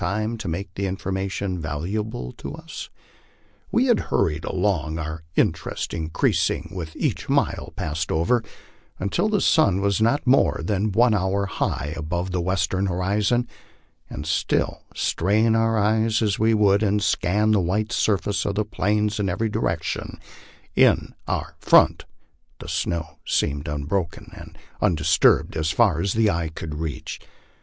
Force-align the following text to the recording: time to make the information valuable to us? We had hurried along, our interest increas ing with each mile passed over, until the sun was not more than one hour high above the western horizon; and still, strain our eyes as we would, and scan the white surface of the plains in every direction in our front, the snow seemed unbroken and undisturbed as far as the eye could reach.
time 0.01 0.35
to 0.35 0.47
make 0.47 0.73
the 0.73 0.87
information 0.87 1.59
valuable 1.61 2.31
to 2.31 2.55
us? 2.55 2.89
We 3.71 3.85
had 3.85 3.99
hurried 4.09 4.43
along, 4.45 4.97
our 4.97 5.21
interest 5.35 5.91
increas 5.91 6.49
ing 6.49 6.71
with 6.75 6.95
each 6.95 7.29
mile 7.29 7.71
passed 7.75 8.11
over, 8.11 8.41
until 8.97 9.29
the 9.29 9.39
sun 9.41 9.79
was 9.79 10.01
not 10.01 10.25
more 10.25 10.59
than 10.63 10.91
one 10.91 11.13
hour 11.13 11.45
high 11.45 11.93
above 11.95 12.31
the 12.31 12.41
western 12.41 12.87
horizon; 12.87 13.47
and 14.09 14.25
still, 14.25 14.81
strain 14.95 15.53
our 15.55 15.77
eyes 15.77 16.23
as 16.23 16.39
we 16.39 16.55
would, 16.55 16.81
and 16.81 17.03
scan 17.03 17.51
the 17.51 17.59
white 17.59 17.91
surface 17.91 18.43
of 18.43 18.55
the 18.55 18.65
plains 18.65 19.19
in 19.19 19.29
every 19.29 19.49
direction 19.49 20.17
in 20.75 21.13
our 21.27 21.55
front, 21.59 22.05
the 22.57 22.67
snow 22.67 23.19
seemed 23.23 23.67
unbroken 23.67 24.31
and 24.35 24.57
undisturbed 24.81 25.55
as 25.55 25.69
far 25.69 26.01
as 26.01 26.13
the 26.13 26.27
eye 26.27 26.49
could 26.49 26.73
reach. 26.73 27.19